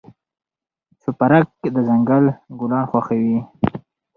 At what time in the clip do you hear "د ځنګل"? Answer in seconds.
1.73-2.25